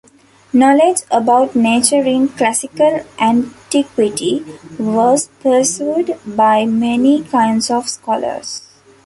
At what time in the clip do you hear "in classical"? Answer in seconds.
2.03-3.01